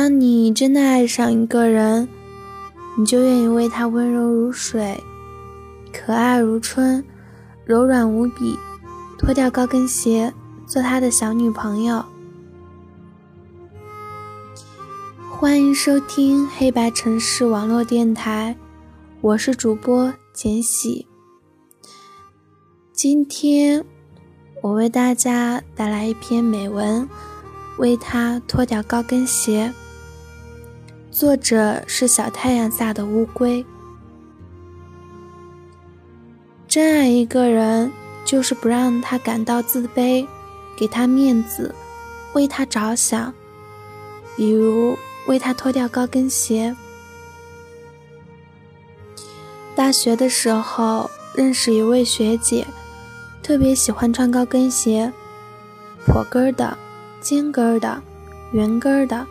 [0.00, 2.08] 当你真的爱上一个人，
[2.96, 5.02] 你就愿意为他温柔如水，
[5.92, 7.04] 可爱如春，
[7.64, 8.56] 柔软无比，
[9.18, 10.32] 脱掉高跟鞋，
[10.68, 12.04] 做他的小女朋友。
[15.28, 18.56] 欢迎收听黑白城市网络电台，
[19.20, 21.08] 我是主播简喜。
[22.92, 23.84] 今天
[24.62, 27.08] 我为大家带来一篇美文，
[27.78, 29.74] 为他脱掉高跟鞋。
[31.10, 33.64] 作者是小太阳下的乌龟。
[36.66, 37.90] 真爱一个人，
[38.24, 40.26] 就是不让他感到自卑，
[40.76, 41.74] 给他面子，
[42.34, 43.32] 为他着想，
[44.36, 44.96] 比如。
[45.26, 46.74] 为他脱掉高跟鞋。
[49.76, 52.66] 大学的时候认识一位学姐，
[53.42, 55.12] 特别喜欢穿高跟鞋，
[56.06, 56.78] 坡跟的、
[57.20, 58.02] 尖跟的、
[58.52, 59.26] 圆跟的、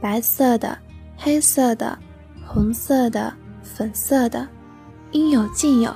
[0.00, 0.78] 白色的、
[1.16, 1.98] 黑色的、
[2.46, 4.46] 红色的、粉色的，
[5.12, 5.94] 应有尽有。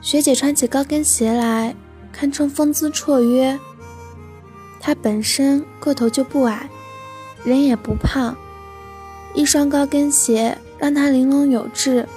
[0.00, 1.74] 学姐穿起高跟鞋来，
[2.12, 3.58] 堪称风姿绰约。
[4.80, 6.68] 她本身个头就不矮。
[7.44, 8.36] 人也不胖，
[9.34, 12.08] 一双高跟鞋让她玲珑有致，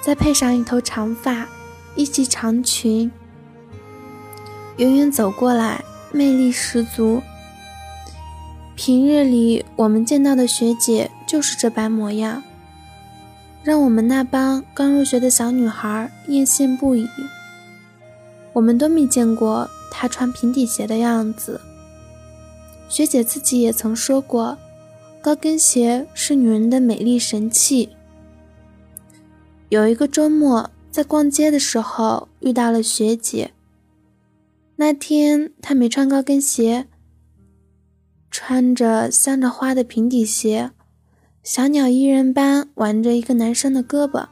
[0.00, 1.46] 再配上一头长发，
[1.94, 3.12] 一袭长裙，
[4.78, 7.22] 远远走过来，魅力十足。
[8.82, 12.42] 平日里我们见到的学姐就是这般模样，
[13.62, 17.06] 让我们那帮刚入学的小女孩艳羡不已。
[18.54, 21.60] 我们都没见过她穿平底鞋的样子。
[22.88, 24.56] 学姐自己也曾说过，
[25.20, 27.90] 高跟鞋是女人的美丽神器。
[29.68, 33.50] 有一个周末，在逛街的时候遇到了学姐。
[34.76, 36.86] 那天她没穿高跟鞋，
[38.30, 40.70] 穿着镶着花的平底鞋，
[41.42, 44.28] 小鸟依人般挽着一个男生的胳膊。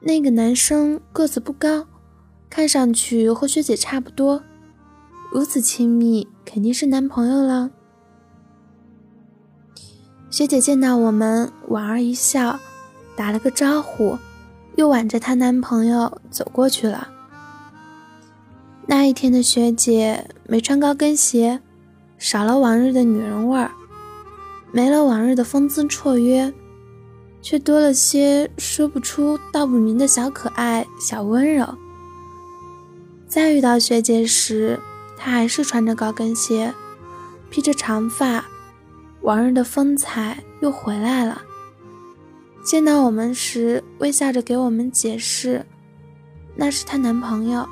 [0.00, 1.86] 那个男生个子不高，
[2.48, 4.42] 看上去和学姐差不多。
[5.32, 7.70] 如此亲密，肯定是男朋友了。
[10.30, 12.58] 学姐见到我们，莞尔一笑，
[13.16, 14.18] 打了个招呼，
[14.76, 17.08] 又挽着她男朋友走过去了。
[18.86, 21.60] 那一天的学姐没穿高跟鞋，
[22.24, 23.70] 少了往日的女人味儿，
[24.72, 26.50] 没了往日的风姿绰约，
[27.42, 31.76] 却多了些说不出道不明的小可爱、小温柔。
[33.28, 34.80] 再遇到学姐时，
[35.18, 36.72] 她还是穿着高跟鞋，
[37.50, 38.46] 披着长发，
[39.20, 41.42] 往日的风采又回来了。
[42.64, 45.66] 见到我们时，微笑着给我们解释，
[46.56, 47.68] 那是她男朋友。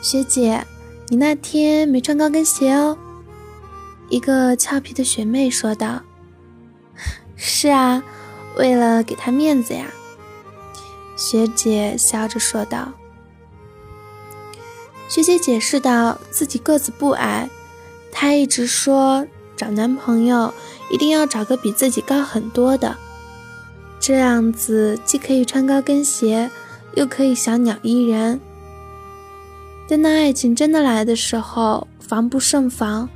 [0.00, 0.66] 学姐，
[1.08, 2.96] 你那天没穿高跟鞋哦。
[4.08, 6.02] 一个俏皮的学妹说道。
[7.36, 8.02] 是啊，
[8.56, 9.86] 为了给他面子呀。
[11.16, 12.92] 学姐笑着说道。
[15.08, 17.48] 学姐解释道：“自己个子不矮，
[18.10, 19.26] 她一直说
[19.56, 20.52] 找男朋友
[20.90, 22.96] 一定要找个比自己高很多的，
[24.00, 26.50] 这样子既可以穿高跟鞋，
[26.94, 28.40] 又可以小鸟依人。
[29.88, 33.08] 等到爱情真的来的时候，防不胜防。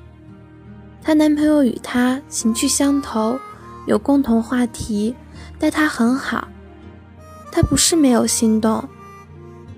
[1.03, 3.39] 她男朋友与她情趣相投，
[3.87, 5.15] 有共同话题，
[5.59, 6.49] 待她很好。
[7.51, 8.89] 她不是没有心动，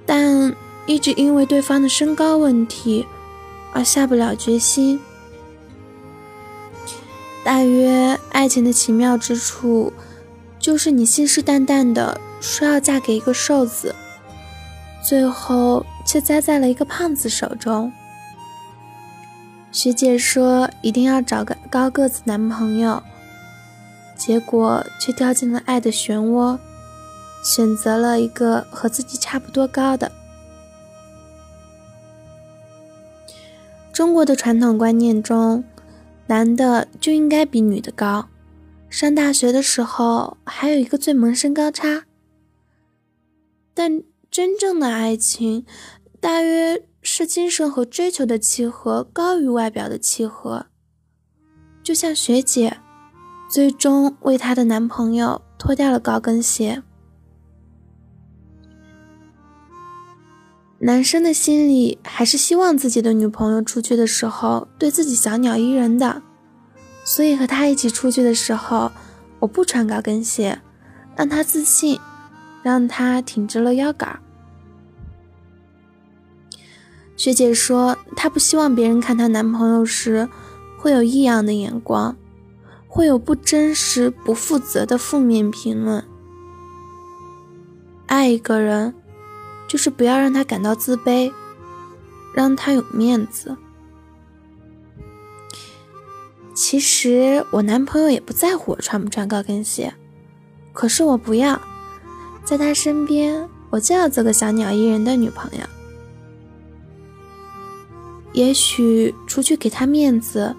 [0.07, 0.55] 但……”
[0.87, 3.07] 一直因为对方的身高问题
[3.73, 4.99] 而下不了决心。
[7.45, 9.93] 大约爱情的奇妙之处，
[10.59, 13.95] 就是你信誓旦旦的说要嫁给一个瘦子，
[15.07, 17.93] 最后却栽在了一个胖子手中。
[19.71, 23.01] 学姐说一定要找个高个子男朋友，
[24.17, 26.59] 结果却掉进了爱的漩涡，
[27.45, 30.11] 选择了一个和自己差不多高的。
[33.93, 35.63] 中国的传统观念中，
[36.27, 38.29] 男的就应该比女的高。
[38.89, 42.03] 上大学的时候，还有一个最萌身高差。
[43.73, 45.65] 但真正的爱情，
[46.21, 50.67] 大约是精神和追求的契合高于外表的契合。
[51.83, 52.77] 就像学姐，
[53.51, 56.83] 最终为她的男朋友脱掉了高跟鞋。
[60.81, 66.23] 男生的心里还是希望自己的女朋友出去的时候对自己小鸟依人的，
[67.05, 68.93] 所以和他一起出去的时候，
[69.41, 70.61] 我不穿高跟鞋，
[71.17, 71.99] 让他自信，
[72.63, 74.23] 让他挺直了腰杆。
[77.21, 80.27] 学姐说，她不希望别人看她男朋友时
[80.79, 82.17] 会有异样的眼光，
[82.89, 86.03] 会有不真实、不负责的负面评论。
[88.07, 88.95] 爱一个人，
[89.69, 91.31] 就是不要让他感到自卑，
[92.33, 93.55] 让他有面子。
[96.55, 99.93] 其实我男朋友也不在乎我穿不穿高跟鞋，
[100.73, 101.61] 可是我不要，
[102.47, 105.67] 在他身边，我就要做个小鸟依人的女朋友。
[108.33, 110.55] 也许除去给他面子，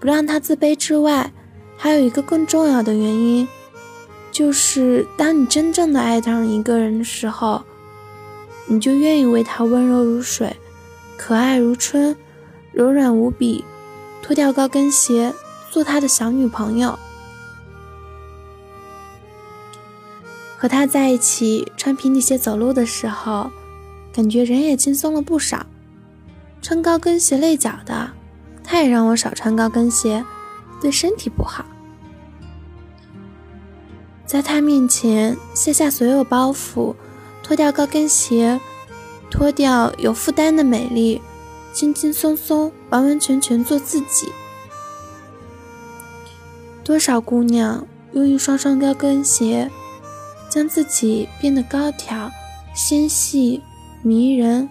[0.00, 1.32] 不让他自卑之外，
[1.76, 3.46] 还有一个更重要的原因。
[4.30, 7.62] 就是当你真正的爱上一个人的时候，
[8.66, 10.56] 你就愿意为他温柔如水，
[11.16, 12.16] 可爱如春，
[12.72, 13.64] 柔软无比，
[14.22, 15.32] 脱掉高跟鞋，
[15.70, 16.98] 做他的小女朋友。
[20.56, 23.50] 和他在一起穿平底鞋走路的时候，
[24.12, 25.66] 感觉人也轻松了不少。
[26.62, 28.12] 穿高跟鞋累脚的，
[28.62, 30.24] 他也让我少穿高跟鞋，
[30.80, 31.66] 对身体不好。
[34.24, 36.94] 在他面前卸下所有包袱，
[37.42, 38.60] 脱掉高跟鞋，
[39.28, 41.20] 脱掉有负担的美丽，
[41.72, 44.32] 轻轻松松、完完全全做自己。
[46.84, 49.68] 多少姑娘用一双双高跟鞋，
[50.48, 52.30] 将自己变得高挑、
[52.72, 53.60] 纤细、
[54.02, 54.68] 迷人。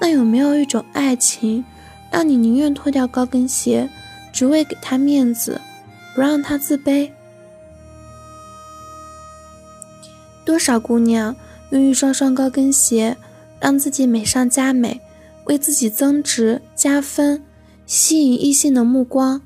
[0.00, 1.64] 那有没有一种爱情，
[2.10, 3.88] 让你宁愿脱掉高跟鞋，
[4.32, 5.60] 只为给他面子，
[6.14, 7.10] 不让他自卑？
[10.44, 11.36] 多少姑娘
[11.70, 13.16] 用一双双高跟鞋，
[13.60, 15.00] 让自己美上加美，
[15.46, 17.42] 为自己增值加分，
[17.84, 19.42] 吸引异性的目光。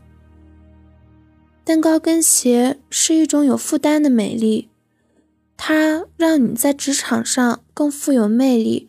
[1.64, 4.69] 但高跟鞋是一种有负担的美丽，
[5.56, 8.88] 它让你在职场上更富有魅力，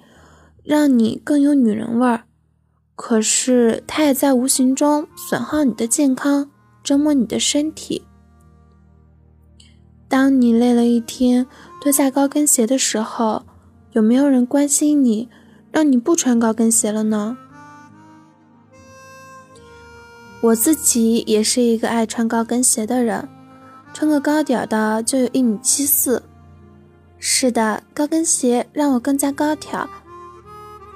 [0.63, 2.23] 让你更有女人味儿。
[2.95, 6.49] 可是，它也在无形中损耗你的健康，
[6.83, 8.03] 折磨你的身体。
[10.07, 11.47] 当你累了一天，
[11.81, 13.43] 脱下高跟鞋的时候，
[13.93, 15.27] 有没有人关心你，
[15.71, 17.35] 让你不穿高跟鞋了呢？
[20.41, 23.27] 我自己也是一个爱穿高跟鞋的人，
[23.93, 26.21] 穿个高点的就有一米七四。
[27.17, 29.89] 是的，高跟鞋让我更加高挑，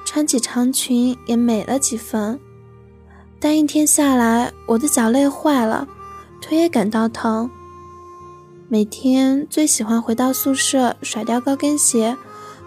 [0.08, 2.40] 穿起长裙也美了几分。
[3.42, 5.86] 但一天下来，我的脚累坏了，
[6.42, 7.52] 腿也感到疼。
[8.70, 12.16] 每天最喜欢回到宿舍，甩掉高跟鞋，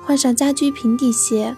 [0.05, 1.57] 换上家居平底鞋。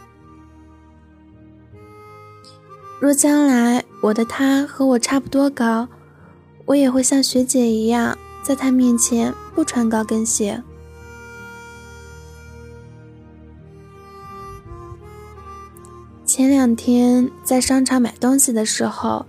[3.01, 5.89] 若将来我的他和我差不多高，
[6.67, 10.63] 我也会像学姐一样，在他面前不穿高跟鞋。
[16.35, 19.27] 前两天在商场买东西的时候，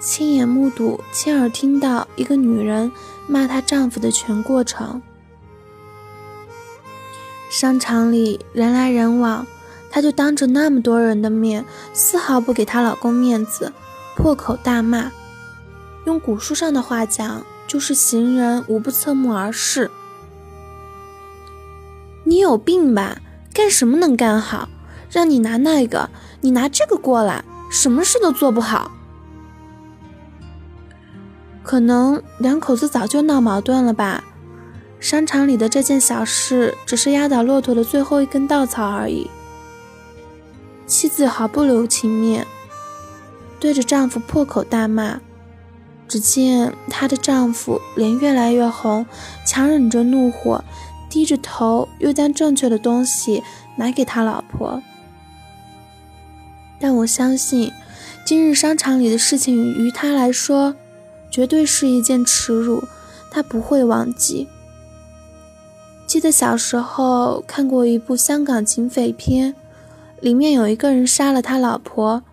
[0.00, 2.90] 亲眼目睹、亲耳听到一个女人。
[3.26, 5.02] 骂她丈夫的全过程。
[7.50, 9.46] 商场里人来人往，
[9.90, 13.70] 她就当着那么多人的面，丝毫不给她老公面子，
[14.16, 15.12] 破口大骂。
[16.06, 19.90] 用古书上的话讲，就是行人无不侧目而视。
[22.24, 23.18] 你有病吧？
[23.52, 24.70] 干什么能干好？
[25.10, 28.90] 让你拿那个，你拿这个过来，什么事都做不好。
[31.62, 34.24] 可能两口子早就闹矛盾了吧？
[35.00, 39.30] 商场里的这件小事只是压倒骆驼的最后一根稻草而已。
[40.86, 42.46] 妻子毫不留情面，
[43.60, 45.20] 对着丈夫破口大骂。
[46.08, 49.04] 只见她的丈夫脸越来越红，
[49.44, 50.64] 强忍着怒火，
[51.10, 53.44] 低着头，又将正确的东西
[53.76, 54.82] 拿给他老婆。
[56.80, 57.72] 但我相信，
[58.24, 60.74] 今日商场里的事情于他来说。
[61.30, 62.82] 绝对是一件耻辱，
[63.30, 64.48] 他不会忘记。
[66.06, 69.54] 记得小时候看过一部香港警匪片，
[70.22, 72.24] 里面有一个人杀了他老婆，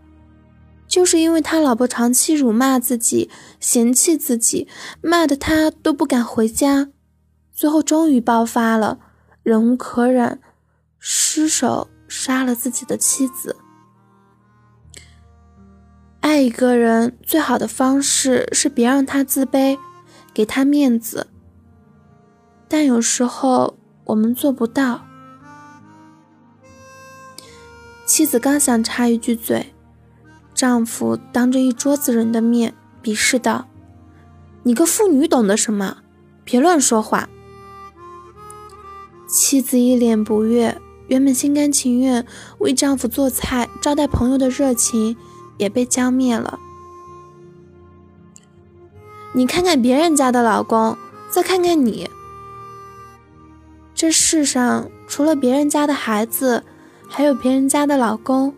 [0.87, 4.69] 就是因为他老婆长期辱骂自己、嫌弃自己，
[5.01, 6.87] 骂得他都不敢回家，
[7.53, 8.99] 最后终于爆发了，
[9.43, 10.39] 忍无可忍，
[10.97, 13.57] 失手杀了自己的妻子。
[16.25, 19.77] 爱一个人最好的方式是别让他自卑，
[20.33, 21.27] 给他面子。
[22.67, 25.05] 但有时候我们做不到。
[28.07, 29.71] 妻子刚想插一句嘴，
[30.55, 33.67] 丈夫当着一桌子人的面鄙视道
[34.65, 35.97] ：“你个妇女懂得什么？
[36.43, 37.29] 别乱说话。”
[39.29, 42.25] 妻子一脸不悦，原本心甘情愿
[42.57, 45.15] 为丈夫做菜、招待朋友的热情
[45.57, 46.59] 也被浇灭了。
[49.33, 50.97] 你看看别人家的老公，
[51.29, 52.09] 再看看你。
[53.93, 56.63] 这世上除了别人家的孩子，
[57.07, 58.53] 还有别人家的老公。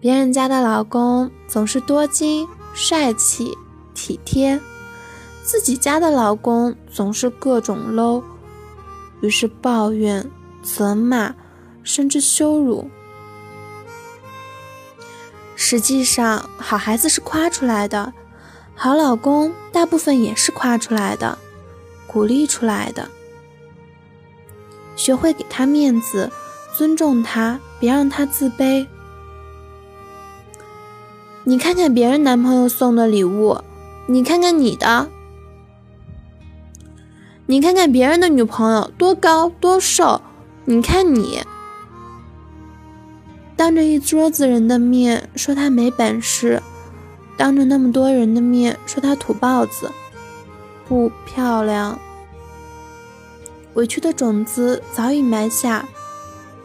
[0.00, 3.56] 别人家的老公总是多金、帅气、
[3.94, 4.60] 体贴，
[5.42, 8.22] 自己家的老公总是各种 low，
[9.20, 10.30] 于是抱怨。
[10.62, 11.34] 责骂，
[11.82, 12.88] 甚至羞辱。
[15.56, 18.12] 实际上，好孩子是夸出来的，
[18.74, 21.38] 好老公大部分也是夸出来的，
[22.06, 23.08] 鼓励出来的。
[24.96, 26.30] 学会给他面子，
[26.76, 28.86] 尊重他，别让他自卑。
[31.44, 33.60] 你看看别人男朋友送的礼物，
[34.06, 35.08] 你看看你的。
[37.46, 40.20] 你看看别人的女朋友多高多瘦。
[40.66, 41.42] 你看你，
[43.56, 46.62] 当着一桌子人的面说他没本事，
[47.36, 49.90] 当着那么多人的面说他土包子，
[50.88, 51.98] 不漂亮。
[53.74, 55.84] 委屈的种子早已埋下，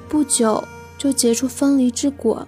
[0.08, 0.64] 不久
[0.98, 2.48] 就结出分离之果。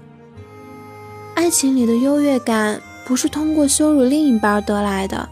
[1.35, 5.29] 爱情里的优越感不是通过羞辱另一半得来的，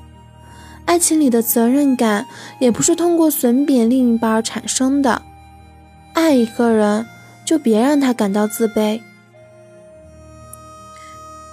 [0.85, 2.25] 爱情里的责任感
[2.59, 5.21] 也不是通过损贬另一半产生的。
[6.13, 7.05] 爱一个人，
[7.49, 9.01] 就别让他感到自卑。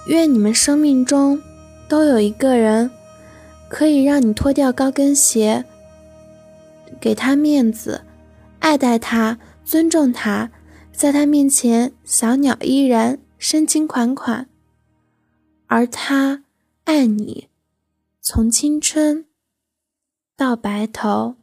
[0.05, 1.41] 愿你们生命中
[1.89, 2.91] 都有一个人，
[3.67, 5.65] 可以让你脱掉高跟鞋，
[7.01, 8.03] 给他面子，
[8.59, 10.51] 爱戴他，尊重他，
[10.93, 14.47] 在他面前小鸟依人，深情款款，
[15.65, 16.43] 而他
[16.83, 17.49] 爱你，
[18.21, 19.25] 从青春
[20.35, 21.37] 到白头。